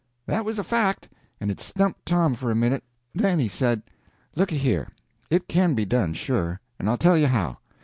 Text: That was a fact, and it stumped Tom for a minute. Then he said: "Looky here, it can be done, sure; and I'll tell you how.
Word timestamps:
That 0.25 0.45
was 0.45 0.57
a 0.57 0.63
fact, 0.63 1.09
and 1.39 1.51
it 1.51 1.59
stumped 1.59 2.07
Tom 2.07 2.33
for 2.33 2.49
a 2.49 2.55
minute. 2.55 2.83
Then 3.13 3.37
he 3.37 3.47
said: 3.47 3.83
"Looky 4.35 4.57
here, 4.57 4.87
it 5.29 5.47
can 5.47 5.75
be 5.75 5.85
done, 5.85 6.15
sure; 6.15 6.59
and 6.79 6.89
I'll 6.89 6.97
tell 6.97 7.19
you 7.19 7.27
how. 7.27 7.59